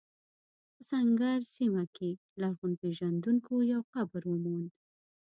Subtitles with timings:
[0.73, 2.09] په سنګیر سیمه کې
[2.41, 4.69] لرغونپېژندونکو یو قبر وموند.